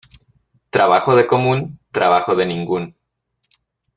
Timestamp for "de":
1.15-1.27, 2.35-2.47